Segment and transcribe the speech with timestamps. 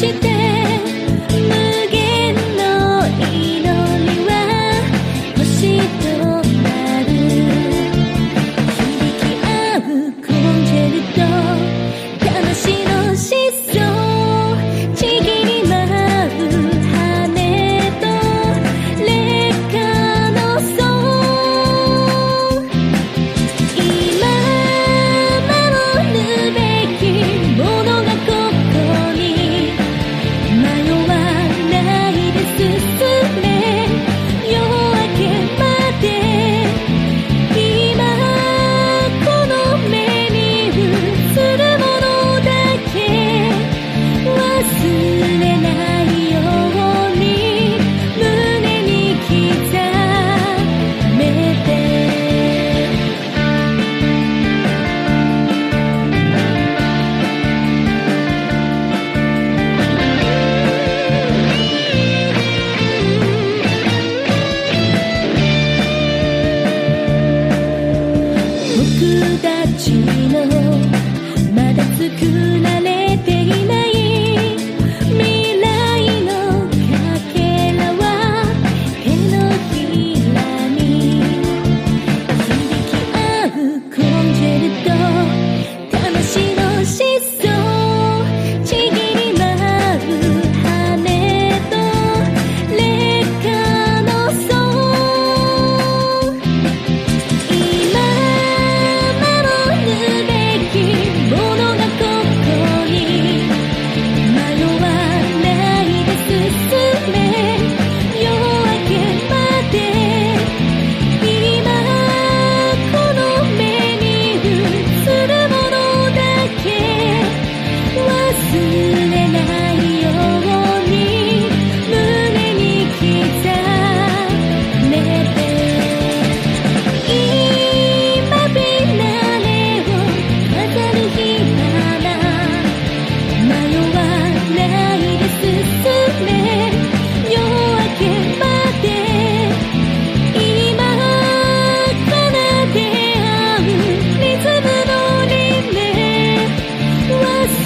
[0.00, 0.39] te dei.
[69.82, 70.99] 你醒了。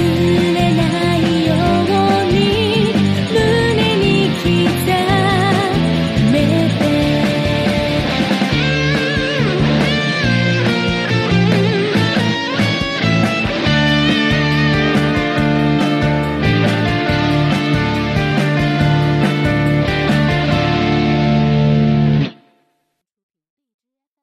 [0.00, 0.49] you.